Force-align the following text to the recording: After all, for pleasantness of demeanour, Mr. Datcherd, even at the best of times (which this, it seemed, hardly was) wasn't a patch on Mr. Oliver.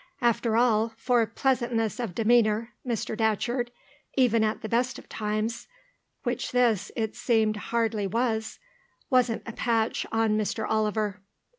After 0.23 0.57
all, 0.57 0.93
for 0.97 1.23
pleasantness 1.27 1.99
of 1.99 2.15
demeanour, 2.15 2.71
Mr. 2.83 3.15
Datcherd, 3.15 3.69
even 4.17 4.43
at 4.43 4.63
the 4.63 4.67
best 4.67 4.97
of 4.97 5.07
times 5.07 5.67
(which 6.23 6.51
this, 6.53 6.91
it 6.95 7.15
seemed, 7.15 7.55
hardly 7.57 8.07
was) 8.07 8.57
wasn't 9.11 9.43
a 9.45 9.53
patch 9.53 10.07
on 10.11 10.35
Mr. 10.39 10.65
Oliver. 10.67 11.21